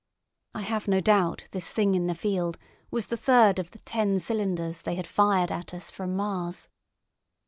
I 0.55 0.61
have 0.61 0.87
no 0.87 0.99
doubt 0.99 1.45
this 1.51 1.69
Thing 1.69 1.93
in 1.93 2.07
the 2.07 2.15
field 2.15 2.57
was 2.89 3.05
the 3.05 3.17
third 3.17 3.59
of 3.59 3.69
the 3.69 3.77
ten 3.77 4.19
cylinders 4.19 4.81
they 4.81 4.95
had 4.95 5.05
fired 5.05 5.51
at 5.51 5.75
us 5.75 5.91
from 5.91 6.15
Mars. 6.15 6.69